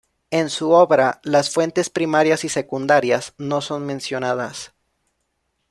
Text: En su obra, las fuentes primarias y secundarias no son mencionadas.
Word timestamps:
En 0.31 0.49
su 0.49 0.71
obra, 0.71 1.19
las 1.23 1.51
fuentes 1.51 1.91
primarias 1.91 2.43
y 2.43 2.49
secundarias 2.49 3.35
no 3.37 3.61
son 3.61 3.85
mencionadas. 3.85 4.73